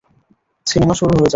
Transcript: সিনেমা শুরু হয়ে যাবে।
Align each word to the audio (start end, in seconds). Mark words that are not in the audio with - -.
সিনেমা 0.67 0.93
শুরু 0.93 1.11
হয়ে 1.11 1.19
যাবে। 1.19 1.29